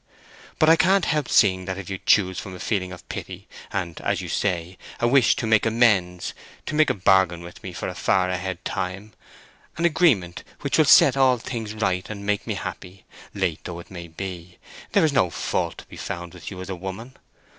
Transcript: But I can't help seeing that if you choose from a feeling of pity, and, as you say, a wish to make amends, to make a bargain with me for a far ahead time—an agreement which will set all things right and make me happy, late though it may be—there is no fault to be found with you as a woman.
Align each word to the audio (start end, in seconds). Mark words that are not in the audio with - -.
But 0.57 0.67
I 0.67 0.77
can't 0.77 1.05
help 1.05 1.29
seeing 1.29 1.65
that 1.65 1.77
if 1.77 1.87
you 1.87 1.99
choose 2.03 2.39
from 2.39 2.55
a 2.55 2.59
feeling 2.59 2.91
of 2.91 3.07
pity, 3.07 3.47
and, 3.71 4.01
as 4.01 4.19
you 4.19 4.29
say, 4.29 4.79
a 4.99 5.07
wish 5.07 5.35
to 5.35 5.45
make 5.45 5.63
amends, 5.63 6.33
to 6.65 6.73
make 6.73 6.89
a 6.89 6.95
bargain 6.95 7.41
with 7.43 7.61
me 7.61 7.71
for 7.71 7.87
a 7.87 7.93
far 7.93 8.27
ahead 8.27 8.65
time—an 8.65 9.85
agreement 9.85 10.43
which 10.61 10.79
will 10.79 10.85
set 10.85 11.15
all 11.15 11.37
things 11.37 11.75
right 11.75 12.09
and 12.09 12.25
make 12.25 12.47
me 12.47 12.55
happy, 12.55 13.05
late 13.35 13.59
though 13.63 13.77
it 13.77 13.91
may 13.91 14.07
be—there 14.07 15.05
is 15.05 15.13
no 15.13 15.29
fault 15.29 15.77
to 15.77 15.85
be 15.85 15.97
found 15.97 16.33
with 16.33 16.49
you 16.49 16.59
as 16.61 16.69
a 16.71 16.75
woman. 16.75 17.15